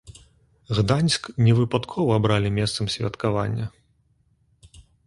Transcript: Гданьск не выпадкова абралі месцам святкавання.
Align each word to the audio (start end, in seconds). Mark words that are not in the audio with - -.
Гданьск 0.77 1.23
не 1.49 1.53
выпадкова 1.59 2.17
абралі 2.23 2.49
месцам 2.59 2.85
святкавання. 2.95 3.73